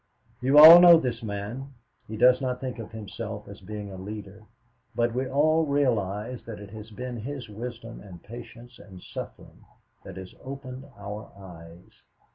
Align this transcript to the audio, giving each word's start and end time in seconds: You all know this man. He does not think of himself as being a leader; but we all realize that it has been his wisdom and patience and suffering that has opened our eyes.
You 0.41 0.57
all 0.57 0.79
know 0.79 0.99
this 0.99 1.21
man. 1.21 1.75
He 2.07 2.17
does 2.17 2.41
not 2.41 2.59
think 2.59 2.79
of 2.79 2.91
himself 2.91 3.47
as 3.47 3.61
being 3.61 3.91
a 3.91 3.97
leader; 3.97 4.45
but 4.95 5.13
we 5.13 5.29
all 5.29 5.63
realize 5.67 6.41
that 6.45 6.59
it 6.59 6.71
has 6.71 6.89
been 6.89 7.17
his 7.17 7.47
wisdom 7.47 8.01
and 8.01 8.23
patience 8.23 8.79
and 8.79 8.99
suffering 9.03 9.63
that 10.03 10.17
has 10.17 10.33
opened 10.43 10.85
our 10.97 11.31
eyes. 11.37 11.91